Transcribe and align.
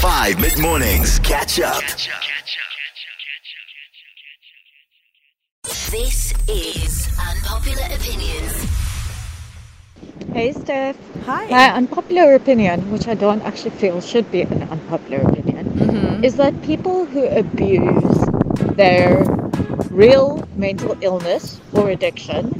5 0.00 0.40
mid 0.40 0.58
mornings. 0.58 1.18
Catch 1.20 1.60
up. 1.60 1.82
This 5.90 6.32
is 6.48 7.08
Unpopular 7.18 7.86
Opinions. 7.94 8.66
Hey, 10.32 10.52
Steph. 10.52 10.96
Hi. 11.26 11.46
My 11.48 11.74
unpopular 11.74 12.34
opinion, 12.34 12.90
which 12.92 13.08
I 13.08 13.14
don't 13.14 13.42
actually 13.42 13.72
feel 13.72 14.00
should 14.00 14.30
be 14.30 14.42
an 14.42 14.62
unpopular 14.70 15.22
opinion, 15.22 15.66
Mm-hmm. 15.80 16.24
is 16.24 16.36
that 16.36 16.60
people 16.62 17.04
who 17.06 17.24
abuse 17.26 18.18
their 18.76 19.24
real 19.90 20.46
mental 20.56 20.96
illness 21.00 21.60
or 21.72 21.90
addiction, 21.90 22.52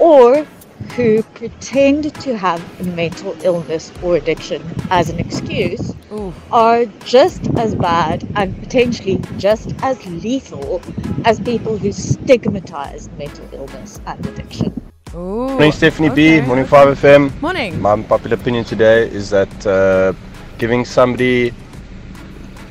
or 0.00 0.46
who 0.96 1.22
pretend 1.34 2.14
to 2.14 2.36
have 2.36 2.60
a 2.80 2.84
mental 2.84 3.34
illness 3.44 3.90
or 4.02 4.16
addiction 4.16 4.62
as 4.90 5.08
an 5.08 5.18
excuse, 5.18 5.94
Ooh. 6.12 6.32
are 6.50 6.84
just 7.04 7.48
as 7.56 7.74
bad 7.74 8.28
and 8.36 8.58
potentially 8.60 9.18
just 9.38 9.74
as 9.82 10.04
lethal 10.06 10.82
as 11.24 11.40
people 11.40 11.78
who 11.78 11.92
stigmatize 11.92 13.08
mental 13.16 13.48
illness 13.52 14.00
and 14.06 14.26
addiction. 14.26 14.90
Ooh. 15.14 15.48
Morning, 15.48 15.72
Stephanie 15.72 16.10
B. 16.10 16.40
Morning, 16.40 16.64
5FM. 16.64 17.40
Morning. 17.40 17.80
My 17.80 17.92
unpopular 17.92 18.36
opinion 18.36 18.64
today 18.64 19.08
is 19.08 19.30
that 19.30 19.66
uh, 19.66 20.12
giving 20.58 20.84
somebody 20.84 21.52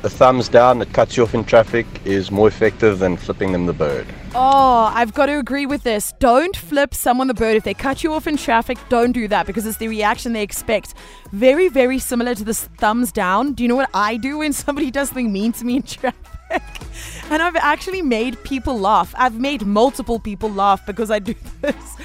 a 0.04 0.10
thumbs 0.10 0.48
down 0.48 0.78
that 0.80 0.92
cuts 0.92 1.16
you 1.16 1.22
off 1.22 1.34
in 1.34 1.44
traffic 1.44 1.86
is 2.04 2.30
more 2.30 2.48
effective 2.48 2.98
than 2.98 3.16
flipping 3.16 3.52
them 3.52 3.66
the 3.66 3.72
bird. 3.72 4.06
Oh, 4.34 4.90
I've 4.92 5.14
got 5.14 5.26
to 5.26 5.38
agree 5.38 5.66
with 5.66 5.82
this. 5.82 6.12
Don't 6.18 6.56
flip 6.56 6.94
someone 6.94 7.28
the 7.28 7.34
bird. 7.34 7.56
If 7.56 7.64
they 7.64 7.74
cut 7.74 8.02
you 8.02 8.12
off 8.12 8.26
in 8.26 8.36
traffic, 8.36 8.78
don't 8.88 9.12
do 9.12 9.28
that 9.28 9.46
because 9.46 9.66
it's 9.66 9.78
the 9.78 9.88
reaction 9.88 10.32
they 10.32 10.42
expect. 10.42 10.94
Very, 11.32 11.68
very 11.68 11.98
similar 11.98 12.34
to 12.34 12.44
this 12.44 12.64
thumbs 12.78 13.12
down. 13.12 13.52
Do 13.52 13.62
you 13.62 13.68
know 13.68 13.76
what 13.76 13.90
I 13.94 14.16
do 14.16 14.38
when 14.38 14.52
somebody 14.64 14.90
does 14.90 15.08
something 15.08 15.32
mean 15.32 15.52
to 15.52 15.64
me 15.64 15.76
in 15.76 15.82
traffic? 15.82 16.18
And 17.30 17.40
I've 17.40 17.56
actually 17.56 18.02
made 18.02 18.42
people 18.44 18.78
laugh. 18.78 19.14
I've 19.16 19.40
made 19.40 19.64
multiple 19.64 20.18
people 20.18 20.50
laugh 20.50 20.84
because 20.84 21.10
I 21.10 21.18
do 21.18 21.34
this. 21.62 21.96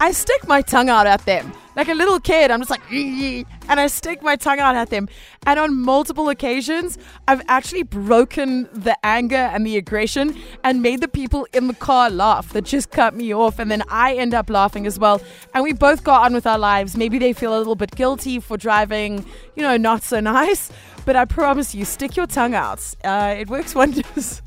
I 0.00 0.10
stick 0.10 0.48
my 0.48 0.60
tongue 0.62 0.88
out 0.88 1.06
at 1.06 1.24
them. 1.24 1.52
Like 1.76 1.88
a 1.88 1.94
little 1.94 2.18
kid, 2.18 2.50
I'm 2.50 2.58
just 2.58 2.70
like, 2.70 2.82
"Ee," 2.90 3.46
and 3.72 3.80
I 3.80 3.86
stick 3.86 4.22
my 4.22 4.36
tongue 4.36 4.60
out 4.60 4.76
at 4.76 4.90
them. 4.90 5.08
And 5.46 5.58
on 5.58 5.74
multiple 5.74 6.28
occasions, 6.28 6.98
I've 7.26 7.40
actually 7.48 7.84
broken 7.84 8.68
the 8.70 8.94
anger 9.02 9.34
and 9.34 9.66
the 9.66 9.78
aggression 9.78 10.36
and 10.62 10.82
made 10.82 11.00
the 11.00 11.08
people 11.08 11.46
in 11.54 11.68
the 11.68 11.74
car 11.74 12.10
laugh 12.10 12.52
that 12.52 12.66
just 12.66 12.90
cut 12.90 13.14
me 13.14 13.32
off. 13.32 13.58
And 13.58 13.70
then 13.70 13.82
I 13.88 14.14
end 14.14 14.34
up 14.34 14.50
laughing 14.50 14.86
as 14.86 14.98
well. 14.98 15.22
And 15.54 15.64
we 15.64 15.72
both 15.72 16.04
got 16.04 16.22
on 16.26 16.34
with 16.34 16.46
our 16.46 16.58
lives. 16.58 16.98
Maybe 16.98 17.18
they 17.18 17.32
feel 17.32 17.56
a 17.56 17.58
little 17.58 17.74
bit 17.74 17.92
guilty 17.92 18.40
for 18.40 18.58
driving, 18.58 19.24
you 19.56 19.62
know, 19.62 19.78
not 19.78 20.02
so 20.02 20.20
nice. 20.34 20.70
But 21.06 21.16
I 21.16 21.24
promise 21.24 21.74
you, 21.74 21.86
stick 21.86 22.14
your 22.14 22.26
tongue 22.26 22.54
out. 22.54 22.94
Uh, 23.02 23.36
it 23.38 23.48
works 23.48 23.74
wonders. 23.82 24.42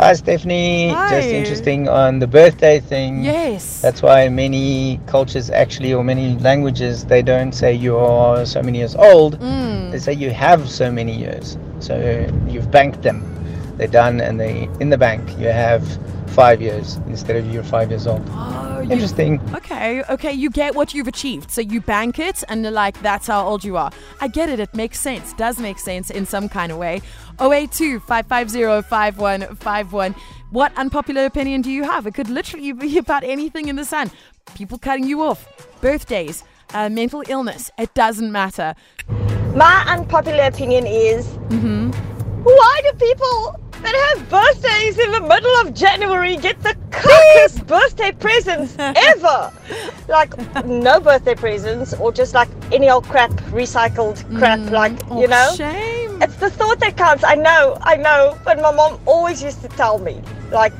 Hi, 0.00 0.14
Stephanie. 0.14 0.88
Hi. 0.88 1.10
Just 1.10 1.28
interesting 1.28 1.86
on 1.86 2.20
the 2.20 2.26
birthday 2.26 2.80
thing. 2.80 3.22
Yes. 3.22 3.82
That's 3.82 4.00
why 4.00 4.30
many 4.30 4.98
cultures 5.06 5.50
actually, 5.50 5.92
or 5.92 6.02
many 6.02 6.38
languages, 6.38 7.04
they 7.04 7.20
don't 7.20 7.52
say 7.52 7.74
you 7.74 7.98
are 7.98 8.46
so 8.46 8.62
many 8.62 8.78
years 8.78 8.96
old. 8.96 9.38
Mm. 9.40 9.90
They 9.92 9.98
say 9.98 10.14
you 10.14 10.30
have 10.30 10.70
so 10.70 10.90
many 10.90 11.14
years. 11.14 11.58
So 11.80 11.98
you've 12.48 12.70
banked 12.70 13.02
them. 13.02 13.20
They're 13.76 13.88
done 13.88 14.22
and 14.22 14.40
they 14.40 14.70
in 14.80 14.88
the 14.88 14.96
bank. 14.96 15.38
You 15.38 15.48
have 15.48 15.84
five 16.30 16.62
years 16.62 16.96
instead 17.06 17.36
of 17.36 17.52
you're 17.52 17.62
five 17.62 17.90
years 17.90 18.06
old. 18.06 18.22
Oh, 18.30 18.59
you 18.82 18.90
Interesting. 18.90 19.40
Okay, 19.54 20.02
okay, 20.10 20.32
you 20.32 20.50
get 20.50 20.74
what 20.74 20.94
you've 20.94 21.08
achieved. 21.08 21.50
So 21.50 21.60
you 21.60 21.80
bank 21.80 22.18
it 22.18 22.42
and 22.48 22.62
you're 22.62 22.72
like, 22.72 23.00
that's 23.02 23.26
how 23.26 23.46
old 23.46 23.64
you 23.64 23.76
are. 23.76 23.90
I 24.20 24.28
get 24.28 24.48
it, 24.48 24.60
it 24.60 24.74
makes 24.74 25.00
sense, 25.00 25.32
does 25.34 25.58
make 25.58 25.78
sense 25.78 26.10
in 26.10 26.26
some 26.26 26.48
kind 26.48 26.72
of 26.72 26.78
way. 26.78 27.02
082 27.40 28.00
550 28.00 28.88
5151. 28.88 30.14
What 30.50 30.72
unpopular 30.76 31.26
opinion 31.26 31.62
do 31.62 31.70
you 31.70 31.84
have? 31.84 32.06
It 32.06 32.14
could 32.14 32.28
literally 32.28 32.72
be 32.72 32.98
about 33.04 33.24
anything 33.24 33.68
in 33.68 33.76
the 33.76 33.84
sun. 33.84 34.10
People 34.54 34.78
cutting 34.78 35.06
you 35.06 35.22
off, 35.22 35.46
birthdays, 35.80 36.42
uh, 36.74 36.88
mental 36.88 37.22
illness, 37.28 37.70
it 37.78 37.92
doesn't 37.94 38.32
matter. 38.32 38.74
My 39.54 39.84
unpopular 39.88 40.44
opinion 40.44 40.86
is 40.86 41.26
mm-hmm. 41.26 41.90
why 42.42 42.80
do 42.84 42.92
people 42.92 43.59
that 43.82 44.14
have 44.16 44.28
birthdays 44.28 44.98
in 44.98 45.12
the 45.12 45.20
middle 45.20 45.54
of 45.60 45.74
January 45.74 46.36
get 46.36 46.60
the 46.62 46.74
cuckest 46.90 47.66
birthday 47.66 48.12
presents 48.12 48.74
ever? 48.78 49.52
Like, 50.08 50.36
no 50.64 51.00
birthday 51.00 51.34
presents, 51.34 51.94
or 51.94 52.12
just 52.12 52.34
like 52.34 52.48
any 52.72 52.90
old 52.90 53.04
crap, 53.04 53.30
recycled 53.52 54.16
crap, 54.38 54.58
like, 54.70 54.92
Oh, 55.10 55.20
you 55.20 55.28
know? 55.28 55.52
Shame. 55.56 56.22
It's 56.22 56.36
the 56.36 56.50
thought 56.50 56.80
that 56.80 56.96
counts. 56.96 57.24
I 57.24 57.34
know, 57.34 57.78
I 57.82 57.96
know, 57.96 58.36
but 58.44 58.60
my 58.60 58.72
mom 58.72 59.00
always 59.06 59.42
used 59.42 59.62
to 59.62 59.68
tell 59.68 59.98
me, 59.98 60.20
like, 60.50 60.72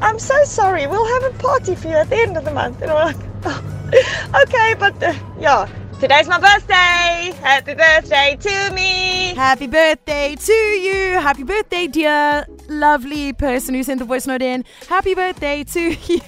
I'm 0.00 0.18
so 0.18 0.42
sorry, 0.44 0.86
we'll 0.86 1.20
have 1.20 1.34
a 1.34 1.38
party 1.38 1.74
for 1.74 1.88
you 1.88 1.94
at 1.94 2.10
the 2.10 2.16
end 2.16 2.36
of 2.36 2.44
the 2.44 2.50
month. 2.50 2.82
And 2.82 2.90
I'm 2.90 3.14
like, 3.14 3.26
oh, 3.44 4.42
okay, 4.42 4.74
but 4.78 5.00
uh, 5.02 5.14
yeah, 5.38 5.68
today's 6.02 6.26
my 6.26 6.40
birthday. 6.40 7.32
Happy 7.46 7.74
birthday 7.74 8.36
to 8.40 8.74
me. 8.74 9.34
Happy 9.36 9.68
birthday 9.68 10.34
to 10.34 10.52
you. 10.52 11.12
Happy 11.20 11.44
birthday, 11.44 11.86
dear 11.86 12.44
lovely 12.68 13.32
person 13.32 13.72
who 13.72 13.84
sent 13.84 14.00
the 14.00 14.04
voice 14.04 14.26
note 14.26 14.42
in. 14.42 14.64
Happy 14.88 15.14
birthday 15.14 15.62
to 15.62 15.80
you. 16.08 16.20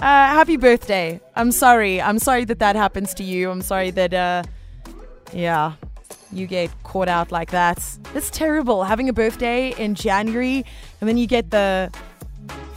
uh, 0.00 0.26
happy 0.38 0.56
birthday. 0.56 1.20
I'm 1.36 1.52
sorry. 1.52 2.02
I'm 2.02 2.18
sorry 2.18 2.44
that 2.46 2.58
that 2.58 2.74
happens 2.74 3.14
to 3.14 3.22
you. 3.22 3.48
I'm 3.48 3.62
sorry 3.62 3.92
that, 3.92 4.12
uh, 4.12 4.42
yeah, 5.32 5.74
you 6.32 6.48
get 6.48 6.68
caught 6.82 7.06
out 7.06 7.30
like 7.30 7.52
that. 7.52 7.78
It's 8.12 8.28
terrible 8.28 8.82
having 8.82 9.08
a 9.08 9.12
birthday 9.12 9.72
in 9.78 9.94
January 9.94 10.64
and 11.00 11.08
then 11.08 11.16
you 11.16 11.28
get 11.28 11.52
the 11.52 11.94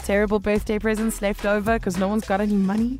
terrible 0.03 0.37
birthday 0.39 0.77
presents 0.77 1.23
left 1.23 1.43
over 1.43 1.79
because 1.79 1.97
no 1.97 2.07
one's 2.07 2.27
got 2.27 2.39
any 2.39 2.53
money. 2.53 2.99